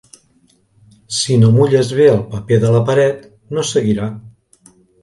[1.17, 3.25] Si no mulles bé el paper de la paret,
[3.59, 4.15] no seguirà.